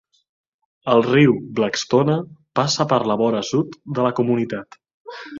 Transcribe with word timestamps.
El 0.93 1.01
riu 1.07 1.33
Blackstone 1.59 2.15
passa 2.59 2.87
per 2.93 2.99
la 3.11 3.17
vora 3.19 3.43
sud 3.51 3.77
de 3.99 4.07
la 4.07 4.13
comunitat. 4.21 4.79